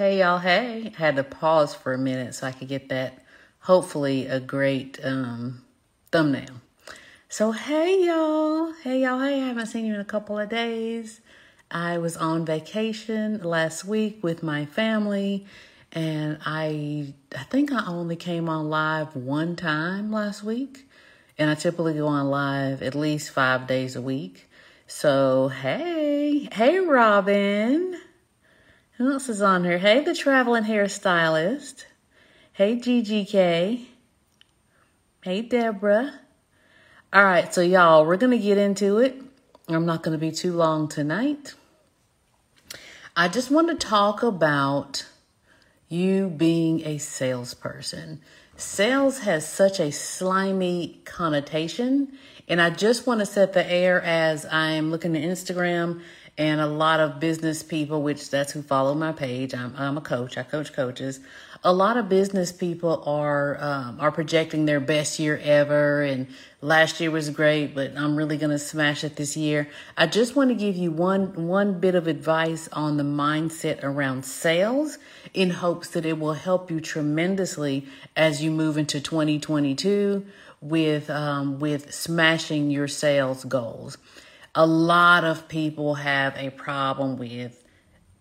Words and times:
Hey 0.00 0.20
y'all, 0.20 0.38
hey. 0.38 0.94
I 0.96 0.98
had 0.98 1.16
to 1.16 1.22
pause 1.22 1.74
for 1.74 1.92
a 1.92 1.98
minute 1.98 2.34
so 2.34 2.46
I 2.46 2.52
could 2.52 2.68
get 2.68 2.88
that 2.88 3.22
hopefully 3.58 4.28
a 4.28 4.40
great 4.40 4.98
um, 5.04 5.60
thumbnail. 6.10 6.62
So 7.28 7.52
hey 7.52 8.06
y'all, 8.06 8.72
hey 8.82 9.02
y'all, 9.02 9.20
hey, 9.20 9.42
I 9.42 9.48
haven't 9.48 9.66
seen 9.66 9.84
you 9.84 9.92
in 9.92 10.00
a 10.00 10.06
couple 10.06 10.38
of 10.38 10.48
days. 10.48 11.20
I 11.70 11.98
was 11.98 12.16
on 12.16 12.46
vacation 12.46 13.42
last 13.42 13.84
week 13.84 14.20
with 14.22 14.42
my 14.42 14.64
family 14.64 15.44
and 15.92 16.38
I 16.46 17.12
I 17.36 17.42
think 17.42 17.70
I 17.70 17.84
only 17.86 18.16
came 18.16 18.48
on 18.48 18.70
live 18.70 19.14
one 19.14 19.54
time 19.54 20.10
last 20.10 20.42
week. 20.42 20.88
And 21.36 21.50
I 21.50 21.54
typically 21.54 21.92
go 21.92 22.06
on 22.06 22.30
live 22.30 22.82
at 22.82 22.94
least 22.94 23.32
five 23.32 23.66
days 23.66 23.96
a 23.96 24.00
week. 24.00 24.48
So 24.86 25.48
hey, 25.48 26.48
hey 26.52 26.78
Robin. 26.78 28.00
Who 29.00 29.10
else 29.10 29.30
is 29.30 29.40
on 29.40 29.64
here? 29.64 29.78
Hey, 29.78 30.04
the 30.04 30.14
traveling 30.14 30.64
hairstylist. 30.64 31.86
Hey, 32.52 32.76
GGK. 32.76 33.86
Hey, 35.22 35.40
Deborah. 35.40 36.20
All 37.10 37.24
right, 37.24 37.54
so 37.54 37.62
y'all, 37.62 38.04
we're 38.04 38.18
going 38.18 38.38
to 38.38 38.44
get 38.44 38.58
into 38.58 38.98
it. 38.98 39.18
I'm 39.68 39.86
not 39.86 40.02
going 40.02 40.12
to 40.12 40.18
be 40.18 40.30
too 40.30 40.52
long 40.52 40.86
tonight. 40.86 41.54
I 43.16 43.28
just 43.28 43.50
want 43.50 43.70
to 43.70 43.74
talk 43.74 44.22
about 44.22 45.06
you 45.88 46.28
being 46.28 46.86
a 46.86 46.98
salesperson. 46.98 48.20
Sales 48.58 49.20
has 49.20 49.48
such 49.48 49.80
a 49.80 49.90
slimy 49.92 51.00
connotation, 51.06 52.18
and 52.48 52.60
I 52.60 52.68
just 52.68 53.06
want 53.06 53.20
to 53.20 53.26
set 53.26 53.54
the 53.54 53.66
air 53.66 54.02
as 54.02 54.44
I'm 54.44 54.90
looking 54.90 55.16
at 55.16 55.22
Instagram 55.22 56.02
and 56.38 56.60
a 56.60 56.66
lot 56.66 57.00
of 57.00 57.20
business 57.20 57.62
people, 57.62 58.02
which 58.02 58.30
that's 58.30 58.52
who 58.52 58.62
follow 58.62 58.94
my 58.94 59.12
page. 59.12 59.54
I'm, 59.54 59.74
I'm 59.76 59.96
a 59.96 60.00
coach. 60.00 60.38
I 60.38 60.42
coach 60.42 60.72
coaches. 60.72 61.20
A 61.62 61.72
lot 61.72 61.96
of 61.98 62.08
business 62.08 62.52
people 62.52 63.02
are 63.04 63.62
um, 63.62 64.00
are 64.00 64.10
projecting 64.10 64.64
their 64.64 64.80
best 64.80 65.18
year 65.18 65.38
ever, 65.42 66.02
and 66.02 66.26
last 66.62 67.00
year 67.00 67.10
was 67.10 67.28
great, 67.28 67.74
but 67.74 67.94
I'm 67.96 68.16
really 68.16 68.38
gonna 68.38 68.58
smash 68.58 69.04
it 69.04 69.16
this 69.16 69.36
year. 69.36 69.68
I 69.96 70.06
just 70.06 70.34
want 70.34 70.48
to 70.48 70.54
give 70.54 70.76
you 70.76 70.90
one 70.90 71.46
one 71.46 71.78
bit 71.78 71.94
of 71.94 72.06
advice 72.06 72.68
on 72.72 72.96
the 72.96 73.02
mindset 73.02 73.82
around 73.82 74.24
sales, 74.24 74.96
in 75.34 75.50
hopes 75.50 75.90
that 75.90 76.06
it 76.06 76.18
will 76.18 76.32
help 76.32 76.70
you 76.70 76.80
tremendously 76.80 77.86
as 78.16 78.42
you 78.42 78.50
move 78.50 78.78
into 78.78 78.98
2022 78.98 80.24
with 80.62 81.10
um, 81.10 81.58
with 81.58 81.92
smashing 81.92 82.70
your 82.70 82.88
sales 82.88 83.44
goals 83.44 83.98
a 84.54 84.66
lot 84.66 85.24
of 85.24 85.48
people 85.48 85.94
have 85.94 86.36
a 86.36 86.50
problem 86.50 87.16
with 87.16 87.64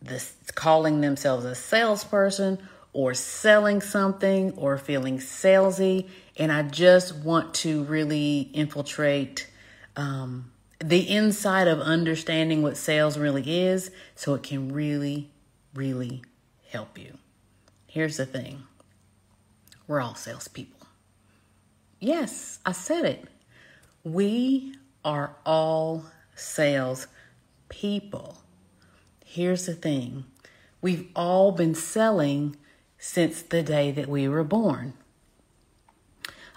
this 0.02 0.36
calling 0.56 1.02
themselves 1.02 1.46
a 1.46 1.56
salesperson 1.56 2.60
or 2.94 3.14
selling 3.14 3.82
something 3.82 4.52
or 4.54 4.78
feeling 4.78 5.18
salesy. 5.18 6.08
And 6.38 6.52
I 6.52 6.64
just 6.64 7.16
want 7.16 7.54
to 7.56 7.84
really 7.84 8.50
infiltrate 8.54 9.50
um, 9.96 10.52
the 10.80 11.10
inside 11.10 11.68
of 11.68 11.80
understanding 11.80 12.62
what 12.62 12.78
sales 12.78 13.18
really 13.18 13.60
is 13.62 13.92
so 14.16 14.34
it 14.36 14.44
can 14.44 14.72
really, 14.72 15.30
really 15.74 16.24
help 16.70 16.98
you. 16.98 17.18
Here's 17.88 18.18
the 18.18 18.26
thing 18.26 18.64
we're 19.88 20.00
all 20.00 20.16
salespeople. 20.16 20.88
Yes, 22.00 22.60
I 22.66 22.72
said 22.72 23.06
it. 23.06 23.26
We 24.04 24.76
are 25.04 25.36
all 25.46 26.06
sales 26.40 27.08
people. 27.70 28.38
Here's 29.26 29.66
the 29.66 29.74
thing 29.74 30.26
we've 30.82 31.08
all 31.16 31.52
been 31.52 31.76
selling 31.76 32.56
since 32.98 33.42
the 33.42 33.64
day 33.64 33.92
that 33.92 34.08
we 34.08 34.28
were 34.28 34.44
born. 34.44 34.94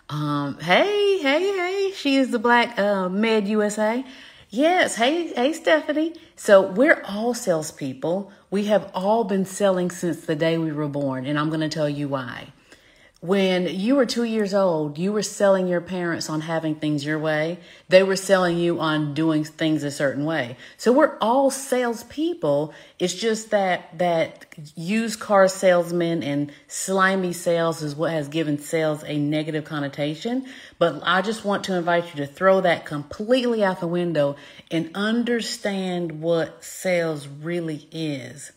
Um, 0.09 0.59
hey, 0.59 1.19
hey, 1.19 1.57
hey, 1.57 1.93
she 1.95 2.17
is 2.17 2.31
the 2.31 2.39
Black 2.39 2.79
uh, 2.79 3.09
Med 3.09 3.49
USA. 3.49 4.05
Yes, 4.51 4.97
hey, 4.97 5.33
hey, 5.33 5.53
Stephanie. 5.53 6.15
So 6.37 6.61
we're 6.61 7.03
all 7.07 7.33
salespeople. 7.33 8.31
We 8.51 8.65
have 8.67 8.91
all 8.95 9.25
been 9.25 9.47
selling 9.47 9.91
since 9.91 10.27
the 10.27 10.37
day 10.37 10.59
we 10.59 10.73
were 10.73 10.89
born, 10.89 11.25
and 11.25 11.39
I'm 11.39 11.49
going 11.49 11.61
to 11.61 11.71
tell 11.71 11.89
you 11.89 12.09
why 12.09 12.53
when 13.23 13.69
you 13.69 13.95
were 13.95 14.05
two 14.05 14.25
years 14.25 14.53
old, 14.53 14.99
you 14.99 15.13
were 15.13 15.23
selling 15.23 15.69
your 15.69 15.81
parents 15.81 16.29
on 16.29 16.41
having 16.41 16.75
things 16.75 17.05
your 17.05 17.21
way. 17.21 17.57
They 17.89 18.03
were 18.03 18.17
selling 18.17 18.59
you 18.59 18.81
on 18.81 19.15
doing 19.15 19.45
things 19.45 19.85
a 19.85 19.93
certain 19.93 20.25
way. 20.25 20.57
So 20.77 20.93
we're 20.93 21.17
all 21.21 21.49
salespeople. 21.53 22.75
It's 22.99 23.15
just 23.15 23.51
that 23.51 23.97
that 23.97 24.47
used 24.75 25.21
car 25.21 25.47
salesman 25.47 26.25
and 26.25 26.51
slimy 26.67 27.33
sales 27.33 27.81
is 27.81 27.95
what 27.95 28.11
has 28.11 28.27
given 28.27 28.59
sales 28.59 29.05
a 29.05 29.17
negative 29.17 29.65
connotation. 29.65 30.45
But 30.81 31.01
I 31.05 31.23
just 31.23 31.45
want 31.45 31.63
to 31.65 31.77
invite 31.77 32.07
you 32.07 32.27
to 32.27 32.27
throw 32.27 32.61
that 32.63 32.87
completely 32.87 33.63
out 33.63 33.79
the 33.79 33.87
window 33.87 34.35
and 34.69 34.91
understand 34.97 36.21
what 36.21 36.65
sales 36.65 37.29
really 37.29 37.87
is. 37.93 38.51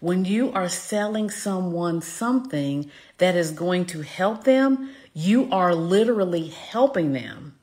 When 0.00 0.24
you 0.24 0.50
are 0.52 0.70
selling 0.70 1.30
someone 1.30 2.00
something 2.00 2.90
that 3.18 3.36
is 3.36 3.52
going 3.52 3.84
to 3.86 4.00
help 4.00 4.44
them, 4.44 4.90
you 5.12 5.48
are 5.52 5.74
literally 5.74 6.48
helping 6.48 7.12
them. 7.12 7.54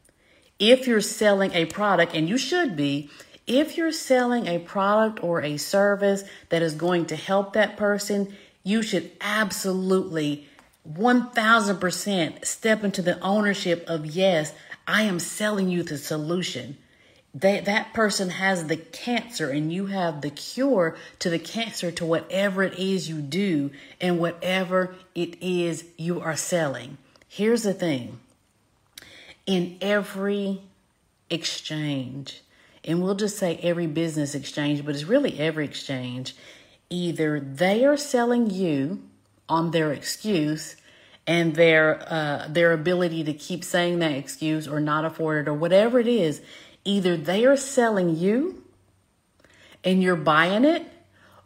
If 0.60 0.88
you're 0.88 1.02
selling 1.02 1.52
a 1.54 1.66
product, 1.66 2.14
and 2.14 2.30
you 2.30 2.38
should 2.38 2.76
be, 2.76 3.10
if 3.48 3.76
you're 3.76 3.92
selling 3.92 4.46
a 4.46 4.60
product 4.60 5.24
or 5.24 5.42
a 5.42 5.58
service 5.58 6.24
that 6.50 6.62
is 6.62 6.76
going 6.76 7.08
to 7.08 7.16
help 7.16 7.54
that 7.54 7.76
person, 7.76 8.36
you 8.64 8.84
should 8.84 9.12
absolutely 9.20 10.48
1000% 10.88 12.46
step 12.46 12.84
into 12.84 13.02
the 13.02 13.20
ownership 13.22 13.84
of 13.88 14.06
yes, 14.06 14.54
I 14.88 15.04
am 15.04 15.20
selling 15.20 15.70
you 15.70 15.82
the 15.84 15.98
solution 15.98 16.78
that 17.42 17.66
that 17.66 17.94
person 17.94 18.30
has 18.32 18.66
the 18.66 18.78
cancer 18.78 19.50
and 19.50 19.72
you 19.72 19.88
have 19.88 20.22
the 20.22 20.30
cure 20.30 20.98
to 21.20 21.30
the 21.30 21.38
cancer 21.38 21.92
to 21.92 22.06
whatever 22.06 22.64
it 22.64 22.80
is 22.80 23.08
you 23.08 23.22
do 23.22 23.70
and 24.02 24.20
whatever 24.20 24.96
it 25.14 25.38
is 25.42 25.86
you 25.98 26.20
are 26.20 26.36
selling. 26.36 26.98
Here's 27.28 27.64
the 27.64 27.74
thing. 27.74 28.20
In 29.46 29.78
every 29.82 30.62
exchange, 31.30 32.42
and 32.84 33.04
we'll 33.04 33.16
just 33.16 33.38
say 33.38 33.60
every 33.62 33.88
business 33.88 34.34
exchange, 34.34 34.84
but 34.84 34.96
it's 34.96 35.04
really 35.04 35.40
every 35.40 35.66
exchange, 35.66 36.36
either 36.90 37.40
they 37.40 37.86
are 37.86 37.98
selling 37.98 38.50
you 38.50 39.04
on 39.48 39.72
their 39.72 39.94
excuse 39.94 40.76
and 41.28 41.56
their 41.56 42.02
uh, 42.12 42.48
their 42.50 42.72
ability 42.72 43.24
to 43.26 43.34
keep 43.34 43.64
saying 43.64 44.00
that 44.00 44.14
excuse 44.14 44.68
or 44.68 44.80
not 44.80 45.06
afford 45.06 45.46
it 45.46 45.50
or 45.50 45.54
whatever 45.54 46.00
it 46.00 46.08
is 46.08 46.42
either 46.88 47.18
they 47.18 47.46
are 47.46 47.58
selling 47.58 48.16
you 48.16 48.64
and 49.84 50.02
you're 50.02 50.16
buying 50.16 50.66
it, 50.66 50.86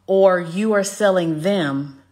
or 0.06 0.40
you 0.40 0.72
are 0.72 0.84
selling 0.84 1.42
them 1.42 2.02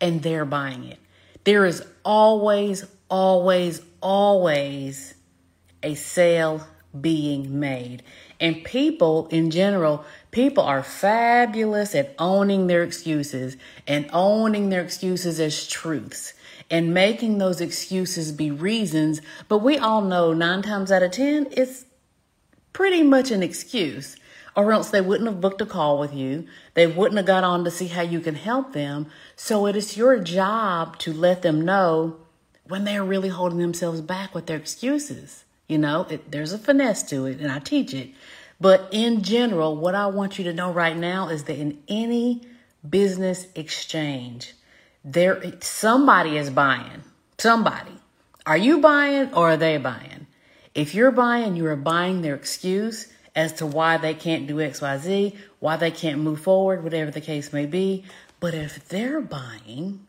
and 0.00 0.22
they're 0.22 0.44
buying 0.44 0.84
it. 0.84 0.98
There 1.44 1.64
is 1.64 1.84
always, 2.04 2.84
always, 3.08 3.82
always 4.00 5.14
a 5.82 5.94
sale 5.94 6.66
being 7.00 7.60
made. 7.60 8.02
And 8.40 8.64
people 8.64 9.28
in 9.28 9.50
general, 9.50 10.04
people 10.30 10.64
are 10.64 10.82
fabulous 10.82 11.94
at 11.94 12.14
owning 12.18 12.66
their 12.66 12.82
excuses 12.82 13.56
and 13.86 14.10
owning 14.12 14.68
their 14.68 14.82
excuses 14.82 15.40
as 15.40 15.66
truths 15.66 16.34
and 16.70 16.92
making 16.92 17.38
those 17.38 17.60
excuses 17.60 18.32
be 18.32 18.50
reasons. 18.50 19.22
But 19.48 19.58
we 19.58 19.78
all 19.78 20.02
know 20.02 20.32
nine 20.32 20.62
times 20.62 20.92
out 20.92 21.02
of 21.02 21.12
10, 21.12 21.48
it's 21.52 21.85
pretty 22.76 23.02
much 23.02 23.30
an 23.30 23.42
excuse, 23.42 24.16
or 24.54 24.70
else 24.70 24.90
they 24.90 25.00
wouldn't 25.00 25.30
have 25.30 25.40
booked 25.40 25.62
a 25.62 25.66
call 25.66 25.98
with 25.98 26.12
you. 26.12 26.46
They 26.74 26.86
wouldn't 26.86 27.16
have 27.16 27.24
got 27.24 27.42
on 27.42 27.64
to 27.64 27.70
see 27.70 27.86
how 27.86 28.02
you 28.02 28.20
can 28.20 28.34
help 28.34 28.74
them. 28.74 29.06
So 29.34 29.66
it 29.66 29.74
is 29.76 29.96
your 29.96 30.18
job 30.18 30.98
to 30.98 31.12
let 31.14 31.40
them 31.40 31.64
know 31.64 32.18
when 32.68 32.84
they're 32.84 33.02
really 33.02 33.30
holding 33.30 33.60
themselves 33.60 34.02
back 34.02 34.34
with 34.34 34.44
their 34.44 34.58
excuses. 34.58 35.44
You 35.68 35.78
know, 35.78 36.06
it, 36.10 36.30
there's 36.30 36.52
a 36.52 36.58
finesse 36.58 37.02
to 37.04 37.24
it, 37.24 37.40
and 37.40 37.50
I 37.50 37.60
teach 37.60 37.94
it. 37.94 38.10
But 38.60 38.90
in 38.92 39.22
general, 39.22 39.74
what 39.74 39.94
I 39.94 40.08
want 40.08 40.36
you 40.36 40.44
to 40.44 40.52
know 40.52 40.70
right 40.70 40.98
now 40.98 41.30
is 41.30 41.44
that 41.44 41.56
in 41.58 41.82
any 41.88 42.42
business 42.86 43.46
exchange, 43.54 44.52
there 45.02 45.42
somebody 45.60 46.36
is 46.36 46.50
buying. 46.50 47.04
Somebody. 47.38 47.96
Are 48.44 48.58
you 48.58 48.80
buying 48.80 49.32
or 49.32 49.52
are 49.52 49.56
they 49.56 49.78
buying? 49.78 50.25
If 50.76 50.94
you're 50.94 51.10
buying, 51.10 51.56
you 51.56 51.64
are 51.68 51.74
buying 51.74 52.20
their 52.20 52.34
excuse 52.34 53.10
as 53.34 53.54
to 53.54 53.66
why 53.66 53.96
they 53.96 54.12
can't 54.12 54.46
do 54.46 54.56
XYZ, 54.56 55.34
why 55.58 55.76
they 55.76 55.90
can't 55.90 56.20
move 56.20 56.40
forward, 56.40 56.84
whatever 56.84 57.10
the 57.10 57.22
case 57.22 57.50
may 57.50 57.64
be. 57.64 58.04
But 58.40 58.52
if 58.52 58.86
they're 58.86 59.22
buying, 59.22 60.06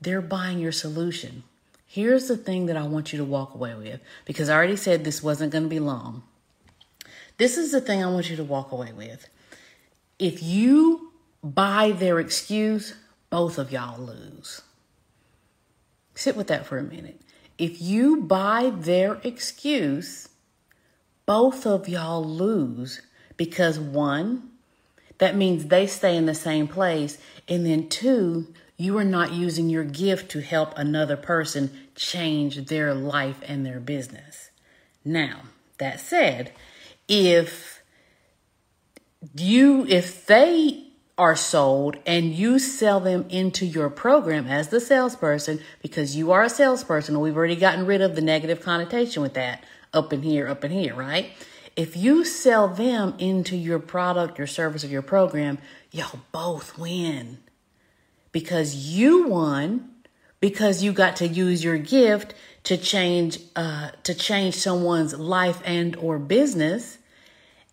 they're 0.00 0.20
buying 0.20 0.60
your 0.60 0.70
solution. 0.70 1.42
Here's 1.84 2.28
the 2.28 2.36
thing 2.36 2.66
that 2.66 2.76
I 2.76 2.84
want 2.86 3.12
you 3.12 3.18
to 3.18 3.24
walk 3.24 3.52
away 3.52 3.74
with 3.74 4.00
because 4.26 4.48
I 4.48 4.54
already 4.54 4.76
said 4.76 5.02
this 5.02 5.24
wasn't 5.24 5.50
going 5.50 5.64
to 5.64 5.68
be 5.68 5.80
long. 5.80 6.22
This 7.36 7.58
is 7.58 7.72
the 7.72 7.80
thing 7.80 8.04
I 8.04 8.12
want 8.12 8.30
you 8.30 8.36
to 8.36 8.44
walk 8.44 8.70
away 8.70 8.92
with. 8.92 9.28
If 10.20 10.40
you 10.40 11.10
buy 11.42 11.90
their 11.90 12.20
excuse, 12.20 12.94
both 13.28 13.58
of 13.58 13.72
y'all 13.72 14.00
lose. 14.00 14.62
Sit 16.14 16.36
with 16.36 16.46
that 16.46 16.64
for 16.64 16.78
a 16.78 16.82
minute. 16.84 17.20
If 17.60 17.82
you 17.82 18.22
buy 18.22 18.72
their 18.74 19.20
excuse, 19.22 20.30
both 21.26 21.66
of 21.66 21.90
y'all 21.90 22.24
lose 22.24 23.02
because 23.36 23.78
one, 23.78 24.48
that 25.18 25.36
means 25.36 25.66
they 25.66 25.86
stay 25.86 26.16
in 26.16 26.24
the 26.24 26.34
same 26.34 26.66
place. 26.66 27.18
And 27.46 27.66
then 27.66 27.90
two, 27.90 28.54
you 28.78 28.96
are 28.96 29.04
not 29.04 29.32
using 29.32 29.68
your 29.68 29.84
gift 29.84 30.30
to 30.30 30.40
help 30.40 30.72
another 30.78 31.18
person 31.18 31.70
change 31.94 32.64
their 32.64 32.94
life 32.94 33.42
and 33.46 33.66
their 33.66 33.78
business. 33.78 34.48
Now, 35.04 35.42
that 35.76 36.00
said, 36.00 36.52
if 37.08 37.82
you, 39.36 39.84
if 39.86 40.24
they 40.24 40.84
are 41.20 41.36
sold 41.36 41.98
and 42.06 42.32
you 42.32 42.58
sell 42.58 42.98
them 42.98 43.26
into 43.28 43.66
your 43.66 43.90
program 43.90 44.46
as 44.46 44.68
the 44.68 44.80
salesperson 44.80 45.60
because 45.82 46.16
you 46.16 46.32
are 46.32 46.42
a 46.42 46.48
salesperson. 46.48 47.20
We've 47.20 47.36
already 47.36 47.56
gotten 47.56 47.84
rid 47.84 48.00
of 48.00 48.14
the 48.14 48.22
negative 48.22 48.62
connotation 48.62 49.20
with 49.20 49.34
that 49.34 49.62
up 49.92 50.14
in 50.14 50.22
here, 50.22 50.48
up 50.48 50.64
in 50.64 50.70
here, 50.70 50.94
right? 50.94 51.30
If 51.76 51.94
you 51.94 52.24
sell 52.24 52.68
them 52.68 53.14
into 53.18 53.54
your 53.54 53.78
product, 53.78 54.38
your 54.38 54.46
service, 54.46 54.82
or 54.82 54.86
your 54.86 55.02
program, 55.02 55.58
y'all 55.90 56.20
both 56.32 56.78
win 56.78 57.36
because 58.32 58.74
you 58.74 59.28
won 59.28 59.90
because 60.40 60.82
you 60.82 60.90
got 60.90 61.16
to 61.16 61.28
use 61.28 61.62
your 61.62 61.76
gift 61.76 62.32
to 62.64 62.78
change 62.78 63.40
uh, 63.56 63.90
to 64.04 64.14
change 64.14 64.54
someone's 64.54 65.18
life 65.18 65.60
and 65.66 65.96
or 65.96 66.18
business 66.18 66.96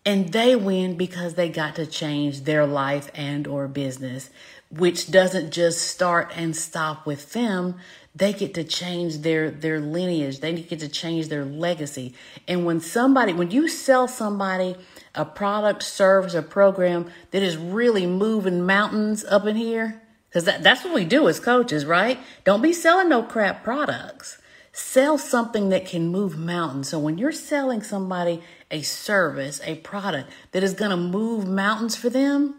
and 0.08 0.32
they 0.32 0.56
win 0.56 0.96
because 0.96 1.34
they 1.34 1.50
got 1.50 1.76
to 1.76 1.84
change 1.84 2.44
their 2.44 2.64
life 2.64 3.10
and 3.14 3.46
or 3.46 3.68
business 3.68 4.30
which 4.70 5.10
doesn't 5.10 5.50
just 5.50 5.80
start 5.80 6.30
and 6.34 6.54
stop 6.54 7.06
with 7.06 7.32
them. 7.32 7.76
They 8.14 8.32
get 8.32 8.54
to 8.54 8.64
change 8.64 9.18
their 9.18 9.50
their 9.50 9.80
lineage. 9.80 10.40
They 10.40 10.54
get 10.54 10.80
to 10.80 10.88
change 10.88 11.28
their 11.28 11.44
legacy. 11.44 12.14
And 12.46 12.66
when 12.66 12.80
somebody 12.80 13.32
when 13.32 13.50
you 13.50 13.68
sell 13.68 14.08
somebody 14.08 14.76
a 15.14 15.24
product 15.24 15.82
service 15.82 16.34
or 16.34 16.42
program 16.42 17.10
that 17.30 17.42
is 17.42 17.56
really 17.56 18.06
moving 18.06 18.66
mountains 18.66 19.24
up 19.24 19.46
in 19.46 19.56
here 19.56 20.02
because 20.28 20.44
that, 20.44 20.62
that's 20.62 20.84
what 20.84 20.94
we 20.94 21.04
do 21.04 21.28
as 21.28 21.40
coaches 21.40 21.86
right? 21.86 22.18
Don't 22.44 22.62
be 22.62 22.72
selling 22.72 23.08
no 23.08 23.22
crap 23.22 23.64
products 23.64 24.38
sell 24.78 25.18
something 25.18 25.70
that 25.70 25.84
can 25.84 26.06
move 26.06 26.38
mountains 26.38 26.88
so 26.88 27.00
when 27.00 27.18
you're 27.18 27.32
selling 27.32 27.82
somebody 27.82 28.40
a 28.70 28.80
service, 28.82 29.60
a 29.64 29.74
product 29.76 30.30
that 30.52 30.62
is 30.62 30.72
going 30.72 30.92
to 30.92 30.96
move 30.96 31.48
mountains 31.48 31.96
for 31.96 32.08
them, 32.08 32.54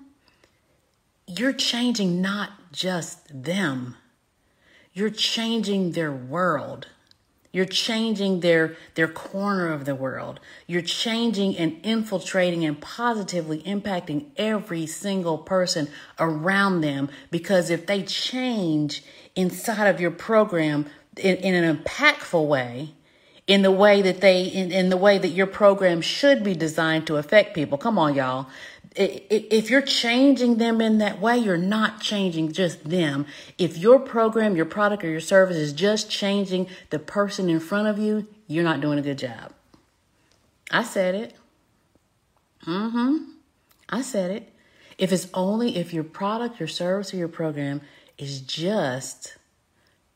you're 1.26 1.54
changing 1.54 2.22
not 2.22 2.74
just 2.74 3.44
them. 3.44 3.96
You're 4.92 5.10
changing 5.10 5.94
their 5.94 6.12
world. 6.12 6.88
You're 7.54 7.66
changing 7.66 8.42
their, 8.42 8.76
their 8.96 9.08
corner 9.08 9.72
of 9.72 9.86
the 9.86 9.96
world. 9.96 10.42
You're 10.68 10.82
changing 10.82 11.58
and 11.58 11.80
infiltrating 11.84 12.66
and 12.66 12.80
positively 12.82 13.64
impacting 13.64 14.26
every 14.36 14.86
single 14.86 15.38
person 15.38 15.88
around 16.20 16.82
them 16.82 17.10
because 17.32 17.70
if 17.70 17.88
they 17.88 18.04
change 18.04 19.04
inside 19.36 19.88
of 19.88 20.02
your 20.02 20.12
program 20.12 20.86
in, 21.20 21.38
in 21.38 21.64
an 21.64 21.78
impactful 21.78 22.48
way, 22.48 22.94
in 23.50 23.64
the 23.64 23.72
way 23.72 24.02
that 24.02 24.22
they 24.22 24.44
in, 24.44 24.72
in 24.72 24.90
the 24.90 24.98
way 24.98 25.18
that 25.18 25.30
your 25.30 25.48
program 25.48 26.02
should 26.02 26.44
be 26.44 26.54
designed 26.54 27.08
to 27.08 27.18
affect 27.18 27.56
people. 27.56 27.78
Come 27.78 27.98
on 27.98 28.14
y'all. 28.14 28.48
If 28.96 29.70
you're 29.70 29.84
changing 29.84 30.58
them 30.58 30.82
in 30.82 30.98
that 30.98 31.22
way 31.22 31.38
you're 31.38 31.58
not 31.58 32.02
changing 32.02 32.52
just 32.52 32.84
them. 32.90 33.26
If 33.58 33.78
your 33.78 34.00
program 34.00 34.56
your 34.56 34.66
product 34.66 35.04
or 35.04 35.10
your 35.10 35.20
service 35.20 35.58
is 35.58 35.74
just 35.74 36.10
changing 36.10 36.68
the 36.90 37.00
person 37.00 37.50
in 37.50 37.60
front 37.60 37.88
of 37.88 37.98
you 37.98 38.28
you're 38.48 38.64
not 38.64 38.82
doing 38.82 39.00
a 39.00 39.02
good 39.02 39.18
job. 39.18 39.54
I 40.72 40.84
said 40.84 41.16
it. 41.16 41.36
Mm-hmm. 42.68 43.32
I 43.90 44.02
said 44.02 44.32
it. 44.32 44.54
If 44.98 45.12
it's 45.12 45.28
only 45.34 45.78
if 45.78 45.94
your 45.94 46.04
product 46.04 46.60
your 46.60 46.68
service 46.68 47.14
or 47.14 47.18
your 47.18 47.30
program 47.30 47.82
is 48.18 48.42
just 48.42 49.38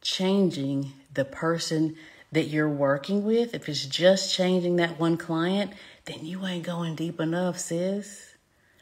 changing 0.03 0.93
the 1.13 1.25
person 1.25 1.95
that 2.31 2.47
you're 2.47 2.69
working 2.69 3.23
with, 3.23 3.53
if 3.53 3.69
it's 3.69 3.85
just 3.85 4.33
changing 4.33 4.75
that 4.75 4.99
one 4.99 5.17
client, 5.17 5.71
then 6.05 6.25
you 6.25 6.45
ain't 6.45 6.65
going 6.65 6.95
deep 6.95 7.19
enough, 7.19 7.57
sis. 7.57 8.35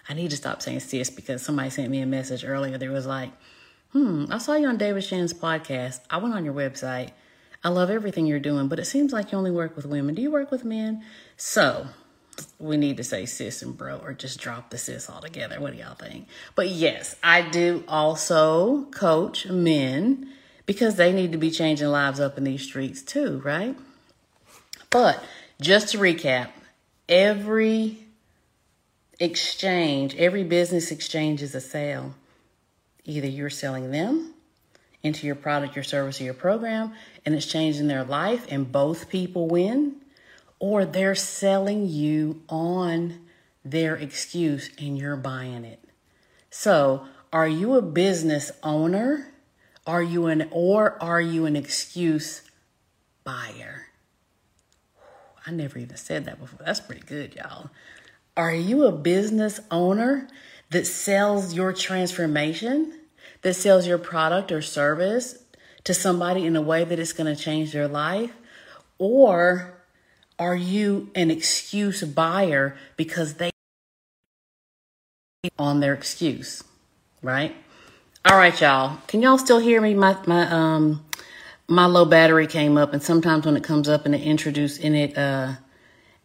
I 0.10 0.14
need 0.14 0.32
to 0.32 0.38
stop 0.38 0.62
saying 0.62 0.80
sis 0.82 1.10
because 1.10 1.42
somebody 1.42 1.70
sent 1.70 1.90
me 1.90 2.02
a 2.02 2.06
message 2.06 2.44
earlier. 2.44 2.78
There 2.78 2.92
was 2.92 3.06
like, 3.06 3.32
hmm, 3.92 4.26
I 4.30 4.38
saw 4.40 4.56
you 4.56 4.68
on 4.68 4.78
David 4.78 5.04
Shen's 5.04 5.34
podcast. 5.34 6.00
I 6.10 6.18
went 6.18 6.34
on 6.34 6.44
your 6.44 6.54
website. 6.54 7.12
I 7.64 7.70
love 7.70 7.90
everything 7.90 8.26
you're 8.26 8.40
doing, 8.40 8.68
but 8.68 8.80
it 8.80 8.86
seems 8.86 9.14
like 9.14 9.32
you 9.32 9.38
only 9.38 9.52
work 9.52 9.76
with 9.76 9.86
women. 9.86 10.16
Do 10.16 10.22
you 10.22 10.32
work 10.32 10.50
with 10.50 10.66
men? 10.66 11.04
So 11.38 11.88
we 12.58 12.78
need 12.78 12.98
to 12.98 13.04
say 13.04 13.26
sis 13.26 13.62
and 13.62 13.78
bro 13.78 13.98
or 13.98 14.14
just 14.14 14.40
drop 14.40 14.70
the 14.70 14.78
sis 14.78 15.10
altogether. 15.10 15.60
What 15.60 15.74
do 15.74 15.78
y'all 15.78 15.94
think? 15.94 16.28
But 16.56 16.70
yes, 16.70 17.16
I 17.22 17.42
do 17.42 17.84
also 17.88 18.86
coach 18.86 19.48
men 19.48 20.32
because 20.72 20.96
they 20.96 21.12
need 21.12 21.34
to 21.34 21.38
be 21.38 21.52
changing 21.52 21.90
lives 21.90 22.22
up 22.22 22.38
in 22.38 22.46
these 22.46 22.64
streets 22.64 23.02
too, 23.02 23.42
right? 23.44 23.76
But 24.90 25.22
just 25.60 25.90
to 25.90 25.98
recap, 25.98 26.48
every 27.10 27.98
exchange, 29.20 30.16
every 30.16 30.46
business 30.46 30.90
exchange 30.90 31.42
is 31.42 31.54
a 31.56 31.60
sale. 31.60 32.16
Either 33.04 33.28
you're 33.28 33.50
selling 33.50 33.92
them 33.92 34.34
into 35.04 35.28
your 35.28 35.36
product, 35.36 35.76
your 35.76 35.84
service, 35.84 36.22
or 36.22 36.24
your 36.24 36.34
program, 36.34 36.94
and 37.26 37.36
it's 37.36 37.46
changing 37.46 37.88
their 37.88 38.06
life, 38.06 38.48
and 38.50 38.72
both 38.72 39.10
people 39.10 39.50
win, 39.50 39.98
or 40.58 40.86
they're 40.86 41.16
selling 41.16 41.86
you 41.86 42.44
on 42.48 43.20
their 43.66 43.98
excuse 43.98 44.70
and 44.80 44.98
you're 44.98 45.18
buying 45.18 45.66
it. 45.66 45.84
So, 46.50 47.08
are 47.34 47.48
you 47.48 47.76
a 47.76 47.82
business 47.82 48.54
owner 48.64 49.32
are 49.86 50.04
you 50.04 50.28
an 50.28 50.48
or 50.52 51.02
are 51.02 51.22
you 51.22 51.46
an 51.46 51.56
excuse 51.56 52.44
buyer? 53.24 53.88
I 55.46 55.52
never 55.52 55.80
even 55.80 55.98
said 55.98 56.26
that 56.26 56.40
before. 56.40 56.60
That's 56.66 56.80
pretty 56.80 57.02
good, 57.02 57.36
y'all. 57.36 57.70
Are 58.38 58.54
you 58.54 58.86
a 58.86 58.92
business 58.92 59.60
owner 59.72 60.28
that 60.70 60.86
sells 60.86 61.54
your 61.54 61.74
transformation, 61.74 62.94
that 63.42 63.56
sells 63.56 63.88
your 63.88 63.98
product 63.98 64.52
or 64.52 64.62
service 64.62 65.44
to 65.84 65.94
somebody 65.94 66.46
in 66.46 66.56
a 66.56 66.62
way 66.62 66.84
that 66.84 67.00
it's 67.00 67.14
going 67.14 67.34
to 67.34 67.42
change 67.42 67.74
their 67.74 67.88
life? 67.88 68.32
Or 69.00 69.74
are 70.38 70.56
you 70.56 71.10
an 71.16 71.32
excuse 71.32 72.04
buyer 72.04 72.78
because 72.98 73.36
they 73.36 73.52
on 75.58 75.80
their 75.80 75.94
excuse, 75.94 76.64
right? 77.24 77.56
All 78.24 78.38
right, 78.38 78.60
y'all. 78.62 79.00
Can 79.08 79.24
y'all 79.24 79.40
still 79.40 79.58
hear 79.58 79.82
me? 79.82 79.96
My 79.96 80.16
my 80.28 80.48
um 80.52 81.04
my 81.68 81.88
low 81.88 82.06
battery 82.06 82.46
came 82.46 82.78
up, 82.78 82.94
and 82.94 83.02
sometimes 83.02 83.48
when 83.48 83.58
it 83.58 83.64
comes 83.64 83.90
up 83.90 84.06
and 84.06 84.14
it 84.14 84.22
introduce 84.22 84.78
in 84.78 84.94
it 84.94 85.18
uh 85.18 85.54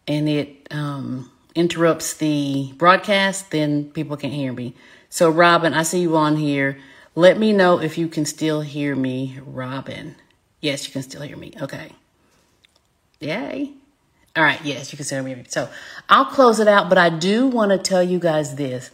and 0.07 0.29
it 0.29 0.67
um 0.69 1.31
interrupts 1.55 2.13
the 2.13 2.71
broadcast, 2.77 3.49
then 3.49 3.89
people 3.91 4.15
can't 4.15 4.31
hear 4.33 4.53
me. 4.53 4.75
So 5.09 5.31
Robin, 5.31 5.73
I 5.73 5.81
see 5.81 6.01
you 6.01 6.15
on 6.17 6.35
here. 6.35 6.77
Let 7.15 7.39
me 7.39 7.51
know 7.51 7.81
if 7.81 7.97
you 7.97 8.07
can 8.07 8.25
still 8.25 8.61
hear 8.61 8.95
me, 8.95 9.39
Robin. 9.43 10.15
Yes, 10.61 10.85
you 10.85 10.93
can 10.93 11.01
still 11.01 11.23
hear 11.23 11.35
me. 11.35 11.53
Okay. 11.59 11.93
Yay. 13.19 13.71
All 14.35 14.43
right, 14.43 14.63
yes, 14.63 14.93
you 14.93 14.97
can 14.97 15.05
still 15.05 15.25
hear 15.25 15.35
me. 15.35 15.45
So 15.47 15.67
I'll 16.09 16.25
close 16.25 16.59
it 16.59 16.67
out, 16.67 16.89
but 16.89 16.99
I 16.99 17.09
do 17.09 17.47
want 17.47 17.71
to 17.71 17.79
tell 17.79 18.03
you 18.03 18.19
guys 18.19 18.53
this. 18.55 18.91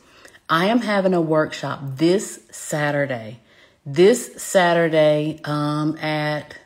I 0.49 0.65
am 0.65 0.81
having 0.81 1.13
a 1.13 1.21
workshop 1.21 1.79
this 1.83 2.41
Saturday. 2.51 3.39
This 3.85 4.41
Saturday 4.41 5.39
um, 5.43 5.97
at 5.97 6.57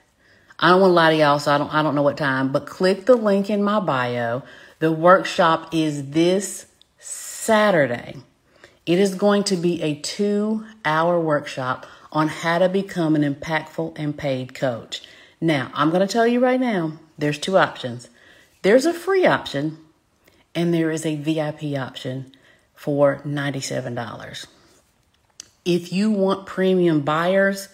I 0.60 0.70
don't 0.70 0.82
want 0.82 0.92
to 0.92 0.96
lie 0.96 1.12
to 1.12 1.18
y'all, 1.18 1.40
so 1.40 1.54
I 1.54 1.58
don't 1.58 1.74
I 1.74 1.84
don't 1.84 1.96
know 1.96 2.02
what 2.02 2.18
time, 2.18 2.52
but 2.52 2.66
click 2.66 3.06
the 3.06 3.16
link 3.16 3.50
in 3.50 3.64
my 3.64 3.80
bio. 3.80 4.44
The 4.80 4.92
workshop 4.92 5.74
is 5.74 6.12
this 6.12 6.66
Saturday. 6.98 8.18
It 8.86 9.00
is 9.00 9.16
going 9.16 9.44
to 9.46 9.56
be 9.56 9.82
a 9.82 9.96
two 9.96 10.66
hour 10.84 11.20
workshop 11.20 11.86
on 12.12 12.28
how 12.30 12.58
to 12.58 12.70
become 12.70 13.16
an 13.16 13.22
impactful 13.22 13.94
and 13.98 14.18
paid 14.18 14.56
coach. 14.56 15.04
Now, 15.40 15.70
I'm 15.74 15.90
going 15.90 16.06
to 16.06 16.12
tell 16.12 16.26
you 16.26 16.40
right 16.40 16.60
now 16.60 16.94
there's 17.18 17.38
two 17.38 17.58
options 17.58 18.10
there's 18.64 18.88
a 18.88 18.94
free 18.94 19.26
option, 19.26 19.78
and 20.56 20.74
there 20.74 20.90
is 20.90 21.06
a 21.06 21.16
VIP 21.16 21.78
option 21.78 22.32
for 22.78 23.22
$97. 23.26 24.46
If 25.66 25.92
you 25.92 26.12
want 26.12 26.46
premium 26.46 27.02
buyers, 27.02 27.68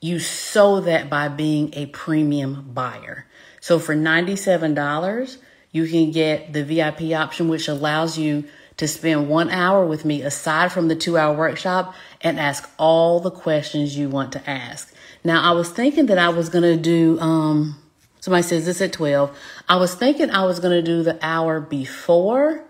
you 0.00 0.20
sow 0.20 0.80
that 0.80 1.08
by 1.10 1.28
being 1.28 1.70
a 1.72 1.86
premium 1.86 2.70
buyer. 2.72 3.26
So 3.60 3.78
for 3.78 3.96
$97, 3.96 5.38
you 5.72 5.88
can 5.88 6.10
get 6.10 6.52
the 6.52 6.62
VIP 6.62 7.12
option, 7.14 7.48
which 7.48 7.66
allows 7.66 8.18
you 8.18 8.44
to 8.76 8.86
spend 8.86 9.28
one 9.30 9.48
hour 9.48 9.86
with 9.86 10.04
me 10.04 10.20
aside 10.20 10.70
from 10.70 10.88
the 10.88 10.94
two 10.94 11.16
hour 11.16 11.34
workshop 11.34 11.94
and 12.20 12.38
ask 12.38 12.68
all 12.78 13.20
the 13.20 13.30
questions 13.30 13.96
you 13.96 14.10
want 14.10 14.32
to 14.32 14.50
ask. 14.50 14.94
Now, 15.24 15.42
I 15.42 15.52
was 15.52 15.70
thinking 15.70 16.06
that 16.06 16.18
I 16.18 16.28
was 16.28 16.50
going 16.50 16.64
to 16.64 16.76
do, 16.76 17.18
um, 17.18 17.80
somebody 18.20 18.42
says 18.42 18.66
this 18.66 18.82
at 18.82 18.92
12. 18.92 19.36
I 19.70 19.76
was 19.76 19.94
thinking 19.94 20.30
I 20.30 20.44
was 20.44 20.60
going 20.60 20.76
to 20.76 20.82
do 20.82 21.02
the 21.02 21.18
hour 21.22 21.60
before 21.60 22.62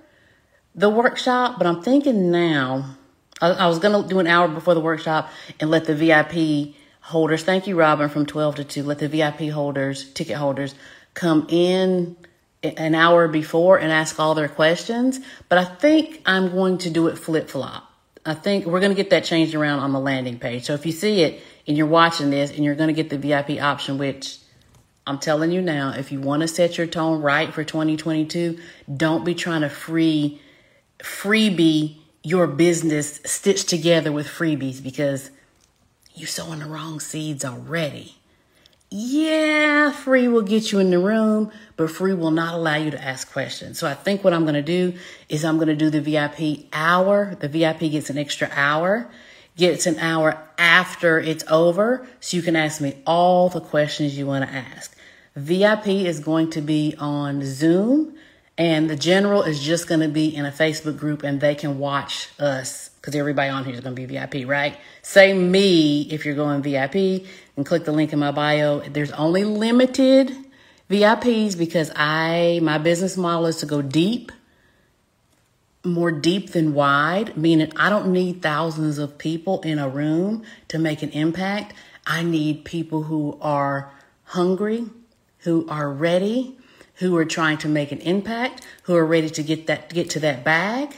the 0.75 0.91
workshop, 0.91 1.57
but 1.59 1.67
I'm 1.67 1.83
thinking 1.83 2.31
now, 2.31 2.97
I, 3.41 3.51
I 3.51 3.67
was 3.67 3.79
going 3.79 4.03
to 4.03 4.09
do 4.09 4.19
an 4.19 4.27
hour 4.27 4.49
before 4.49 4.75
the 4.75 4.81
workshop 4.81 5.31
and 5.61 5.71
let 5.71 5.85
the 5.85 5.95
VIP 5.95 6.75
holders, 7.01 7.43
thank 7.43 7.67
you, 7.67 7.77
Robin, 7.77 8.09
from 8.09 8.27
12 8.27 8.57
to 8.57 8.65
2, 8.65 8.83
let 8.83 8.99
the 8.99 9.09
VIP 9.09 9.51
holders, 9.51 10.11
ticket 10.13 10.37
holders 10.37 10.75
come 11.15 11.47
in 11.49 12.17
an 12.63 12.95
hour 12.95 13.29
before 13.29 13.79
and 13.79 13.93
ask 13.93 14.19
all 14.19 14.35
their 14.35 14.49
questions. 14.49 15.21
But 15.49 15.59
I 15.59 15.65
think 15.65 16.23
I'm 16.27 16.51
going 16.51 16.79
to 16.79 16.91
do 16.91 17.09
it 17.09 17.19
flip 17.19 17.49
flop. 17.49 17.91
I 18.27 18.33
think 18.33 18.65
we're 18.65 18.81
going 18.81 18.91
to 18.91 18.97
get 18.97 19.11
that 19.11 19.25
changed 19.25 19.55
around 19.55 19.81
on 19.81 19.93
the 19.93 20.01
landing 20.01 20.39
page. 20.39 20.65
So 20.65 20.73
if 20.73 20.87
you 20.87 20.93
see 20.93 21.23
it 21.23 21.43
and 21.69 21.77
you're 21.77 21.87
watching 21.87 22.31
this 22.31 22.51
and 22.51 22.65
you're 22.65 22.75
going 22.75 22.95
to 22.95 22.95
get 22.95 23.11
the 23.11 23.19
VIP 23.19 23.63
option, 23.63 23.99
which 23.99 24.39
I'm 25.07 25.19
telling 25.19 25.53
you 25.53 25.61
now, 25.61 25.93
if 25.95 26.11
you 26.11 26.21
want 26.21 26.41
to 26.41 26.49
set 26.49 26.79
your 26.79 26.87
tone 26.87 27.21
right 27.21 27.53
for 27.53 27.63
2022, 27.63 28.59
don't 28.97 29.27
be 29.27 29.35
trying 29.35 29.61
to 29.61 29.69
free 29.69 30.41
freebie 31.05 31.97
your 32.23 32.47
business 32.47 33.21
stitched 33.27 33.69
together 33.69 34.11
with 34.11 34.27
freebies 34.27 34.83
because 34.83 35.31
you're 36.15 36.27
sowing 36.27 36.61
the 36.61 36.67
wrong 36.67 36.99
seeds 36.99 37.45
already. 37.45 38.17
Yeah, 38.91 39.91
free 39.91 40.29
will 40.29 40.43
get 40.43 40.73
you 40.73 40.79
in 40.79 40.91
the 40.91 40.99
room, 40.99 41.51
but 41.77 41.91
free 41.91 42.15
will 42.15 42.31
not 42.31 42.55
allow 42.55 42.77
you 42.77 42.91
to 42.91 43.03
ask 43.03 43.31
questions. 43.31 43.79
So 43.79 43.87
I 43.87 43.95
think 43.95 44.25
what 44.25 44.33
I'm 44.33 44.45
going 44.45 44.55
to 44.55 44.63
do 44.63 44.97
is 45.29 45.45
I'm 45.45 45.57
going 45.57 45.69
to 45.69 45.77
do 45.77 45.91
the 45.91 46.01
VIP 46.01 46.67
hour. 46.73 47.37
The 47.39 47.49
VIP 47.49 47.81
gets 47.81 48.09
an 48.09 48.17
extra 48.17 48.49
hour, 48.53 49.11
gets 49.57 49.87
an 49.87 49.99
hour 49.99 50.41
after 50.57 51.19
it's 51.19 51.45
over. 51.51 52.07
So 52.21 52.37
you 52.37 52.43
can 52.43 52.57
ask 52.57 52.81
me 52.81 53.03
all 53.07 53.49
the 53.49 53.61
questions 53.61 54.17
you 54.17 54.27
want 54.27 54.49
to 54.49 54.55
ask. 54.55 54.97
VIP 55.37 55.89
is 55.89 56.21
going 56.21 56.51
to 56.51 56.61
be 56.61 56.95
on 56.99 57.43
Zoom 57.45 58.15
and 58.57 58.89
the 58.89 58.97
general 58.97 59.43
is 59.43 59.61
just 59.61 59.89
going 59.89 60.01
to 60.01 60.09
be 60.09 60.35
in 60.35 60.47
a 60.47 60.53
Facebook 60.53 60.97
group 60.97 61.25
and 61.25 61.41
they 61.41 61.55
can 61.55 61.79
watch 61.79 62.29
us 62.39 62.91
because 62.91 63.15
everybody 63.17 63.51
on 63.51 63.65
here 63.65 63.75
is 63.75 63.81
going 63.81 63.97
to 63.97 64.07
be 64.07 64.15
VIP, 64.15 64.49
right? 64.49 64.79
Say 65.03 65.33
me 65.35 66.03
if 66.03 66.25
you're 66.25 66.37
going 66.37 66.63
VIP 66.63 67.27
and 67.57 67.67
click 67.67 67.85
the 67.85 67.93
link 67.93 68.13
in 68.13 68.19
my 68.19 68.31
bio. 68.31 68.81
There's 68.81 69.11
only 69.13 69.45
limited 69.45 70.35
VIPs 70.89 71.59
because 71.59 71.91
I, 71.97 72.61
my 72.63 72.79
business 72.79 73.17
model 73.17 73.47
is 73.47 73.57
to 73.57 73.67
go 73.67 73.83
deep, 73.83 74.31
more 75.85 76.13
deep 76.13 76.53
than 76.53 76.75
wide, 76.75 77.37
meaning 77.37 77.73
I 77.77 77.91
don't 77.91 78.13
need 78.13 78.41
thousands 78.41 78.99
of 78.99 79.19
people 79.19 79.61
in 79.63 79.79
a 79.79 79.89
room 79.89 80.45
to 80.69 80.79
make 80.79 81.03
an 81.03 81.11
impact. 81.11 81.75
I 82.07 82.23
need 82.23 82.65
people 82.65 83.03
who 83.03 83.37
are 83.41 83.91
hungry, 84.25 84.87
who 85.39 85.67
are 85.69 85.91
ready, 85.91 86.57
who 86.97 87.17
are 87.17 87.25
trying 87.25 87.59
to 87.59 87.69
make 87.69 87.93
an 87.93 88.01
impact, 88.01 88.65
who 88.85 88.95
are 88.95 89.07
ready 89.07 89.31
to 89.31 89.43
get 89.43 89.67
that 89.67 89.93
get 89.93 90.11
to 90.11 90.21
that 90.21 90.45
bag, 90.45 90.95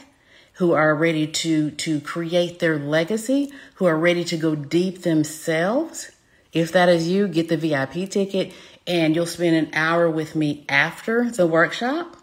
who 0.53 0.73
are 0.73 0.95
ready 0.95 1.27
to 1.27 1.71
to 1.71 1.99
create 2.01 2.59
their 2.59 2.77
legacy, 2.77 3.51
who 3.75 3.85
are 3.85 3.97
ready 3.97 4.23
to 4.23 4.37
go 4.37 4.55
deep 4.55 5.03
themselves. 5.03 6.11
If 6.53 6.71
that 6.71 6.89
is 6.89 7.07
you, 7.07 7.27
get 7.27 7.49
the 7.49 7.57
VIP 7.57 8.09
ticket 8.09 8.53
and 8.87 9.15
you'll 9.15 9.25
spend 9.25 9.55
an 9.55 9.69
hour 9.73 10.09
with 10.09 10.35
me 10.35 10.65
after 10.69 11.29
the 11.29 11.45
workshop 11.45 12.15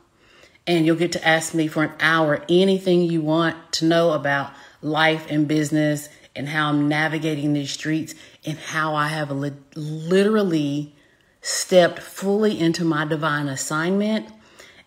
and 0.66 0.86
you'll 0.86 0.96
get 0.96 1.12
to 1.12 1.26
ask 1.26 1.54
me 1.54 1.68
for 1.68 1.84
an 1.84 1.92
hour 2.00 2.42
anything 2.48 3.02
you 3.02 3.20
want 3.20 3.72
to 3.72 3.84
know 3.84 4.12
about 4.12 4.52
life 4.80 5.26
and 5.30 5.46
business 5.46 6.08
and 6.34 6.48
how 6.48 6.70
I'm 6.70 6.88
navigating 6.88 7.52
these 7.52 7.70
streets 7.70 8.14
and 8.44 8.58
how 8.58 8.94
I 8.94 9.08
have 9.08 9.30
li- 9.30 9.52
literally 9.74 10.94
stepped 11.44 11.98
fully 11.98 12.58
into 12.58 12.82
my 12.86 13.04
divine 13.04 13.48
assignment 13.48 14.26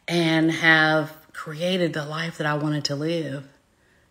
and 0.07 0.51
have 0.51 1.15
created 1.31 1.93
the 1.93 2.03
life 2.03 2.39
that 2.39 2.47
I 2.47 2.55
wanted 2.55 2.83
to 2.85 2.95
live 2.95 3.47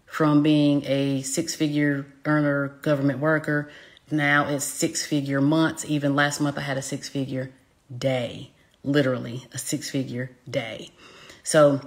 from 0.07 0.45
being 0.45 0.85
a 0.87 1.23
six 1.23 1.57
figure 1.57 2.07
earner 2.25 2.69
government 2.83 3.19
worker. 3.19 3.69
Now 4.13 4.47
it's 4.47 4.65
six 4.65 5.05
figure 5.05 5.41
months. 5.41 5.85
Even 5.89 6.15
last 6.15 6.41
month, 6.41 6.57
I 6.57 6.61
had 6.61 6.79
a 6.79 6.83
six 6.83 7.09
figure 7.09 7.51
day, 7.99 8.53
literally 8.85 9.49
a 9.53 9.59
six 9.59 9.91
figure 9.91 10.31
day. 10.49 10.91
So 11.43 11.81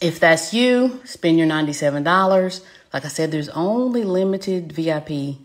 if 0.00 0.18
that's 0.18 0.54
you, 0.54 1.02
spend 1.04 1.36
your 1.36 1.48
$97. 1.48 2.64
Like 2.94 3.04
I 3.04 3.08
said, 3.08 3.30
there's 3.30 3.50
only 3.50 4.04
limited 4.04 4.72
VIP 4.72 5.36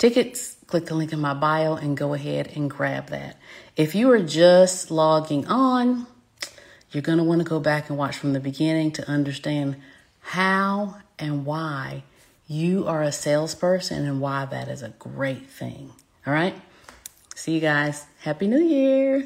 tickets. 0.00 0.56
Click 0.66 0.86
the 0.86 0.94
link 0.94 1.12
in 1.12 1.20
my 1.20 1.34
bio 1.34 1.74
and 1.76 1.96
go 1.96 2.14
ahead 2.14 2.52
and 2.56 2.68
grab 2.68 3.08
that. 3.08 3.36
If 3.76 3.94
you 3.94 4.10
are 4.10 4.22
just 4.22 4.90
logging 4.90 5.46
on, 5.46 6.06
you're 6.90 7.02
going 7.02 7.18
to 7.18 7.24
want 7.24 7.40
to 7.40 7.44
go 7.44 7.60
back 7.60 7.88
and 7.88 7.98
watch 7.98 8.16
from 8.16 8.32
the 8.32 8.40
beginning 8.40 8.90
to 8.92 9.08
understand 9.08 9.76
how 10.20 10.96
and 11.18 11.44
why 11.44 12.02
you 12.48 12.86
are 12.88 13.02
a 13.02 13.12
salesperson 13.12 14.06
and 14.06 14.20
why 14.20 14.44
that 14.46 14.68
is 14.68 14.82
a 14.82 14.88
great 14.88 15.48
thing. 15.48 15.92
All 16.26 16.32
right? 16.32 16.54
See 17.36 17.54
you 17.54 17.60
guys. 17.60 18.06
Happy 18.20 18.46
New 18.46 18.62
Year. 18.62 19.24